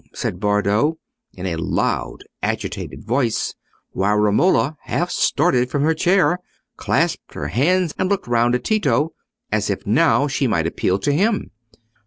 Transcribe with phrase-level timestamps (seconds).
[0.15, 0.97] said Bardo,
[1.35, 3.53] in a loud agitated voice,
[3.91, 6.39] while Romola half started from her chair,
[6.75, 9.13] clasped her hands, and looked round at Tito,
[9.51, 11.51] as if now she might appeal to him.